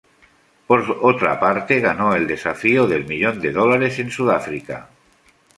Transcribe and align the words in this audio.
Por 0.65 0.97
otra 1.03 1.39
parte, 1.39 1.79
ganó 1.79 2.15
el 2.15 2.25
Desafío 2.25 2.87
del 2.87 3.05
Millón 3.05 3.39
de 3.39 3.51
Dólares 3.51 3.99
en 3.99 4.09
Sudáfrica. 4.09 4.89